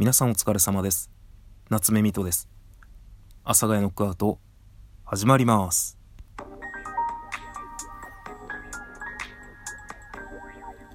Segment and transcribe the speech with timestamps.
[0.00, 1.10] 皆さんお疲れ様です。
[1.70, 2.48] 夏目みとです。
[3.42, 4.38] 阿佐ヶ谷ノックアウト
[5.04, 5.98] 始まります。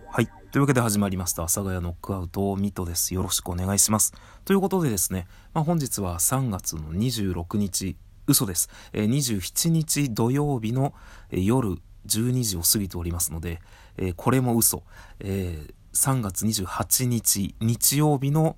[0.10, 0.30] はい。
[0.54, 1.44] というわけで始まりました。
[1.44, 3.14] 阿佐ヶ谷ノックアウトミトです。
[3.14, 4.14] よろしくお願いします。
[4.46, 10.94] ということでですね、まあ、本日は3月の26日嘘です、えー、27日土曜日の、
[11.30, 11.78] え、夜
[12.08, 13.60] 12時を過ぎておりますので、
[13.98, 14.84] えー、これも嘘、
[15.20, 18.56] えー、3月28日日曜日の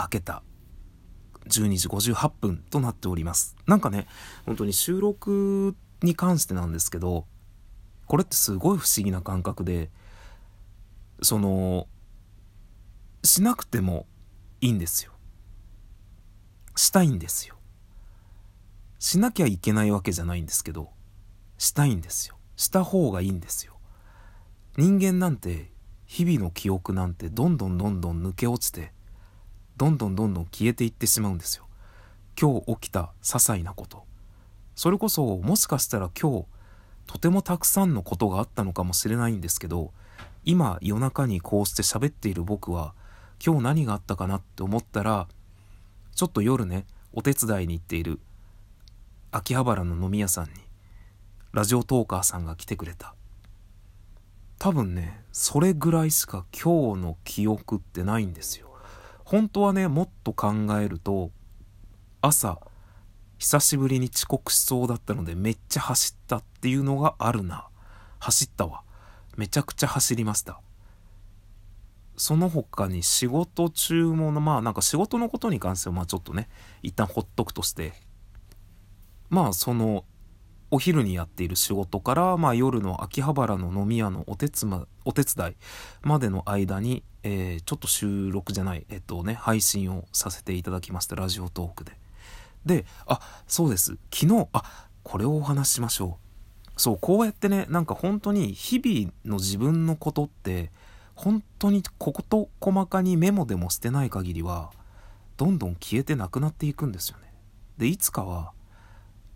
[0.00, 0.42] 明けた
[1.48, 3.56] 12時58分となっております。
[3.66, 4.06] なんかね、
[4.46, 7.26] 本当に収録に関してなんですけど、
[8.06, 9.90] これってすごい不思議な感覚で、
[11.22, 11.86] その、
[13.22, 14.06] しなくても
[14.60, 15.12] いいんですよ。
[16.76, 17.56] したいんですよ。
[18.98, 20.90] しなきゃいけないわけじゃないんですけど、
[21.58, 22.36] したいんですよ。
[22.56, 23.74] した方がいいんですよ。
[24.76, 25.70] 人間なんて、
[26.06, 28.92] 日々の記憶なんてどんどんどんどん抜け落ちて、
[29.80, 31.64] どんどんどんどん消えていってしまうんですよ。
[32.38, 34.04] 今日起きた些細なこと。
[34.74, 36.44] それこそもしかしたら今日
[37.06, 39.94] とてもたくさんのことがあったのかもしれないんですけど
[40.44, 42.92] 今夜中にこうして喋っている僕は
[43.42, 45.28] 今日何があったかなって思ったら
[46.14, 48.20] ちょっと夜ねお手伝いに行っている
[49.32, 50.50] 秋葉原の飲み屋さんに
[51.52, 53.14] ラジオトーカーさんが来てくれた。
[54.58, 58.69] 多分ねそれぐらいしか今日の記憶ってないんですよ。
[59.30, 61.30] 本当はねもっと考えると
[62.20, 62.58] 朝
[63.38, 67.68] 久しぶりに遅刻しそうだったのでめっちゃ走ったっていうのがあるな。
[68.18, 68.82] 走ったわ。
[69.36, 70.60] めちゃくちゃ走りました。
[72.16, 76.48] その他に仕事中もまあなんか仕事のことに関してはまあちょっとね
[76.82, 77.92] 一旦ほっとくとして。
[79.28, 80.04] まあその
[80.70, 85.56] お昼にやっている仕事から、まあ、夜の秋葉原の飲み屋のお手つ、ま、お手伝い
[86.02, 91.92] までの間に、えー、ちょっと収録じゃない、えっとね、配信をさせていただきました、ラジオトークで。
[92.64, 93.96] で、あ、そうです。
[94.12, 96.18] 昨日、あ、これをお話ししましょ
[96.76, 96.80] う。
[96.80, 100.70] そう、こうやってね、なんか本当に日々の自分のことって、
[101.14, 104.70] 本当にここと細かにメモでも捨てない限りは、
[105.36, 107.34] どんどん消えてなくなっていくんですよね。
[107.76, 108.52] で、いつかは、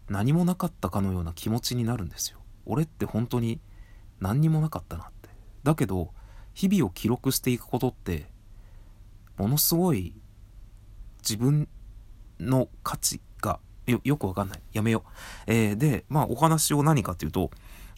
[0.09, 2.39] 何もなかったかのような気持ちになるんですよ。
[2.67, 3.61] 俺って本当に
[4.21, 5.29] 何にもなかったなって。
[5.63, 6.13] だけど、
[6.53, 8.27] 日々を記録していくことって、
[9.37, 10.15] ものすごい
[11.23, 11.69] 自分
[12.39, 14.61] の価値がよ、よくわかんない。
[14.73, 15.11] やめよう。
[15.47, 17.51] えー、で、まあお話を何かっていうと、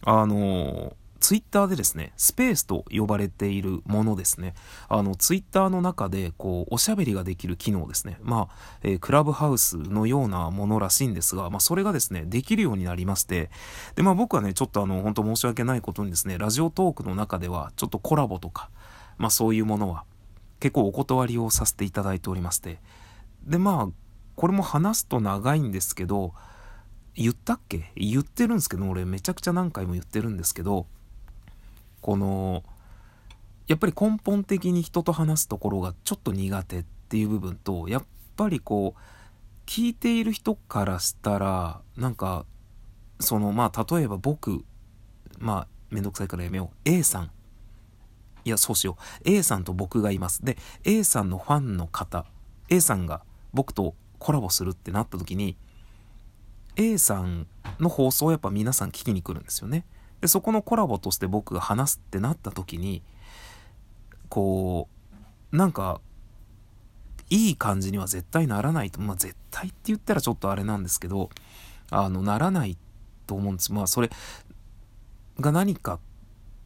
[0.03, 4.53] あのーツイッターでですね、スペースと呼ばれているものですね。
[4.89, 8.19] あの、ツイッターの中で、こう、おしゃべりができる機能ですね。
[8.21, 13.49] まあ、えー、クラブハウスのようなものらしいんですが、まあ、それがですね、できるようになりまして、
[13.95, 18.69] で、まあ、僕はね、ちょっとあの、本当申し訳ないことにですね、ラジオトークの中では、ちょっとコラボとか、
[19.17, 20.05] まあ、そういうものは、
[20.59, 22.79] 結構お断りをさせていただいておりまして、
[23.43, 23.93] で、まあ、
[24.35, 26.33] これも話すと長いんですけど、
[27.15, 27.91] 言ったっけ？
[27.95, 30.85] 言ってるんですけど、俺めちゃくちゃ何回も言ってるんですけど、
[32.01, 32.63] この
[33.67, 38.03] やっぱり根本的に人と話すところがちょっと苦手っていう部分とやっ
[38.35, 38.99] ぱりこう
[39.65, 42.45] 聞いている人からしたらなんか
[43.19, 44.63] そのまあ例えば僕
[45.39, 46.89] まあめんどくさいからやめよう。
[46.89, 47.31] A さん。
[48.45, 49.29] いやそうしよう。
[49.29, 50.45] A さんと僕がいます。
[50.45, 52.25] で A さんのファンの方
[52.69, 55.57] A さんが僕とコラボするってなった時に
[56.75, 57.47] A さん
[57.79, 59.85] の放送をやっぱ皆さん聞きに来るんですよね。
[60.21, 63.01] でそこのコラボとして僕が話すってなった時に
[64.29, 64.87] こ
[65.51, 66.01] うなんか
[67.29, 71.29] いい感じには絶対ならないとまあ絶対って言ったらちょっとあれなんですけど
[71.89, 72.77] あのならない
[73.25, 73.73] と思うんです。
[73.73, 74.09] まあそれ
[75.39, 75.99] が何かっ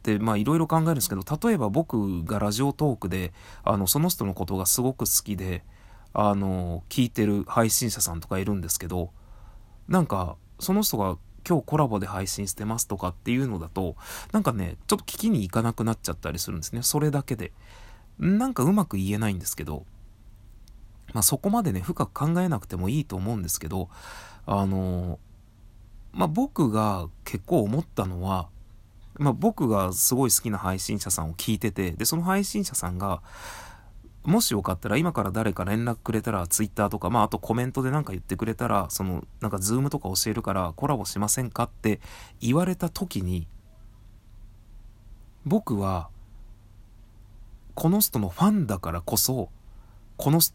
[0.02, 3.32] てまあいろいろ考えるんですけど例えば僕がラジオトークで
[3.64, 5.62] あのその人のことがすごく好きで
[6.14, 9.10] あの聞いてる配信者さんとかいるんですけど
[9.88, 11.16] なんかその人が
[11.48, 13.96] 今日コラボで配信してますとかっていうのだと、
[14.32, 16.82] なんかね、ちょっと聞きに行かなくなっちゃったりするんですね。
[16.82, 17.52] それだけで。
[18.18, 19.84] なんかうまく言えないんですけど、
[21.12, 23.88] まあそこまでね、深く考えなくてもいいと思うんですけど、
[24.46, 25.18] あの、
[26.12, 28.48] まあ僕が結構思ったのは、
[29.18, 33.22] まあ僕がすごい好きな配信者さんを聞いてて、で、その配信者さんが、
[34.24, 42.00] もしよかったら今から誰か連絡くれたら Twitter とか、まああとコメントで何か言ってくれたら、そのなんか Zoom とか教えるからコラボしませんかって
[42.40, 43.48] 言われた時に、
[45.44, 46.08] 僕は
[47.74, 49.48] この人のファンだからこそ、
[50.16, 50.54] この人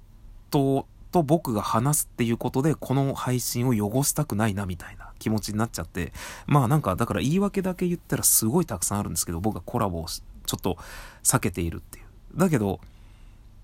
[1.11, 6.13] と僕が話すっていうことでこの配信を汚したくないなみたいな気持ちになっちゃって、
[6.45, 10.77] まあなんかだから言い訳だけ言ったらすごいたくさんあるんですけど、僕がコラボをちょっと
[11.23, 12.05] 避けているっていう。
[12.35, 12.79] だけど、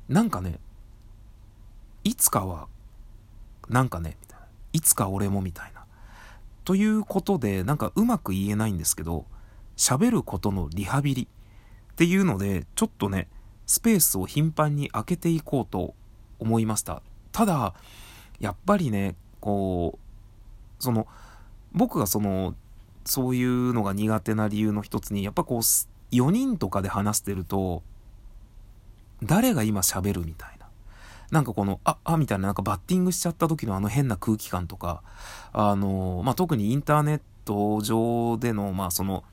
[0.10, 0.60] なんかね、
[2.04, 2.68] いつかは
[3.70, 5.86] なんかねみたいないつか俺もみたいな。
[6.66, 9.26] ということでなんかうまく言えないんですけど
[9.76, 13.28] 喋ることのリハビリっていうのでちょっとね
[13.66, 15.94] スペースを頻繁に開けていこうと
[16.40, 17.02] 思いました。
[17.32, 17.74] ただ
[18.40, 19.98] やっぱりねこ
[20.80, 21.08] うその
[21.72, 22.56] 僕がその
[23.06, 27.84] そういうのが苦手な理由の一つにやっぱこう4人とかで話してると
[29.24, 30.68] 誰が今喋るみたいな
[31.32, 35.02] なんかこのああみたいななんかバッティングしちゃった時のあの変な空気感とか
[35.52, 39.24] あのまあ特にインターネット上でのまあその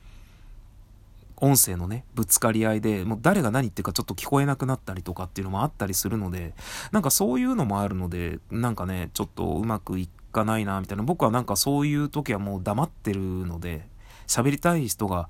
[1.41, 6.53] 音声のね、ぶつかり合いで、もう誰が何言ってるかちょっと聞こえなくなったりとかっていうのもあったりするので、
[6.91, 11.03] なんかそういうのもあるので、なんかね、ちょっとうまくいかないな、みたいな。
[11.03, 13.87] 僕はなんかそういう時はもう黙ってるので、
[14.27, 15.29] 喋りたい人が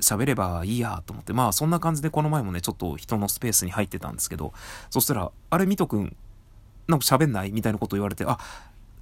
[0.00, 4.52] 喋ればいいやと思って、まあそんな感じでこの前もね、ちょっと人のスペースに入ってたんですけど、
[4.90, 6.16] そしたら、あれ、ミトくん、
[6.86, 7.52] なんか喋んない？
[7.52, 8.38] みたいなこと言われて、あ、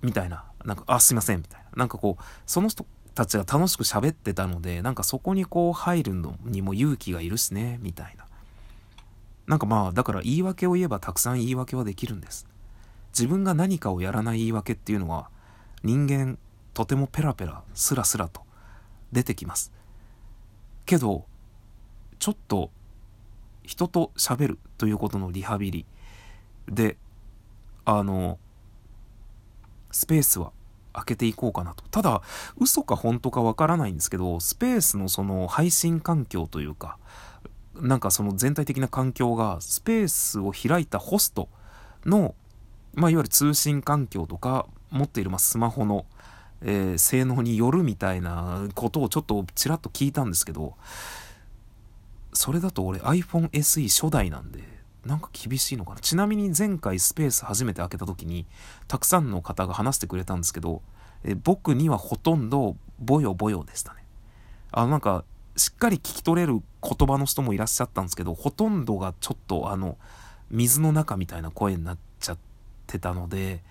[0.03, 1.67] みたいな、なんか、あ、すいません、みたいな。
[1.77, 8.27] なんかこう、その人たちが楽しく喋ってたので、なんかそこにこう入るのにも勇気がいるしね、みたいな。
[9.47, 12.47] なんかまあ、だから言い訳を言えばたくさん言い訳はできるんです。
[13.13, 15.31] 自分が何かをやらない言い訳っていうのは、
[15.85, 16.39] 人間、
[16.75, 18.43] とてもペラペラ、スラスラと
[19.13, 19.73] 出てきます。
[20.87, 21.27] けど、
[22.19, 22.71] ちょっと
[23.65, 25.87] 人と喋るということのリハビリ
[26.69, 26.97] で、
[27.85, 28.39] あの、
[29.91, 30.53] スペースは
[30.93, 31.85] 開けていこうかなと。
[31.91, 32.23] ただ、
[32.59, 36.99] 嘘か本当かわからないんですけど、スペースのその配信環境というか、
[37.75, 41.49] なんかその全体的な環境が、スペースを開いたホスト
[42.05, 42.35] の、
[42.95, 46.07] まあ、いわゆる通信環境とか、持っているまスマホの、
[46.63, 50.75] えー、性能によるみたいなことをちょっとちらっと聞いたんですけど、
[52.33, 54.61] それだと俺 iPhone SE 初代なんで、
[55.05, 56.01] なんか厳しいのかな。
[56.01, 58.47] ちなみに前回スペース初めて開けた時に、
[58.89, 60.83] たくさんの方が話してくれたんですけど、
[61.25, 64.05] え僕にはほとんどボヨボヨでしたね。
[64.73, 65.25] あのなんか、
[65.57, 69.97] しっかり聞き取れる言葉の人もいらっしゃったんですけど、ほとんどがちょっとあの、
[70.51, 72.39] 水の中みたいな声になっちゃっ
[72.87, 73.63] てたので、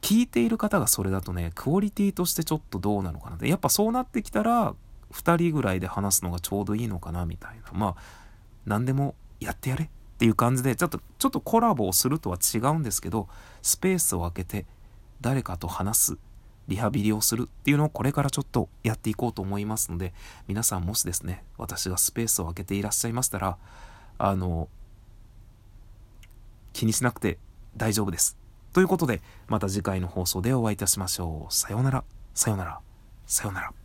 [0.00, 3.48] 聞いている方がそれだとね、クオリティとしてちょっとどうなのかなって。
[3.48, 4.74] やっぱそうなってきたら、
[5.12, 7.78] 2人ぐらいで話すのがちょうどいいのかなみたいな。
[7.78, 7.96] まあ、
[8.66, 9.88] 何でもやってやれっ
[10.18, 13.26] ていう感じでちょっとちょっとコラボをするとは違うんですけど
[13.62, 14.66] スペースを空けて
[15.22, 16.18] 誰かと話す
[16.68, 20.12] リハビリをするっていうのをこれからちょっとやっていこうと思いますので
[20.46, 23.56] 皆さんもしですね私がスペースを空けていらっしゃいましたら
[24.18, 24.68] あの
[26.74, 27.38] 気にしなくて
[27.76, 28.39] 大丈夫です。
[28.72, 31.54] ということでまた次回の放送でお会いいたしましょう。
[31.54, 32.80] さようなら、さようなら、
[33.26, 33.79] さようなら。